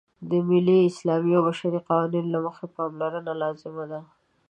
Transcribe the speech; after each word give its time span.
د 0.29 0.31
ملي، 0.49 0.79
اسلامي 0.89 1.31
او 1.37 1.43
بشري 1.47 1.79
قوانینو 1.87 2.29
له 2.33 2.39
مخې 2.45 2.65
پاملرنه 2.77 3.33
لازمه 3.41 3.85
ده. 3.91 4.01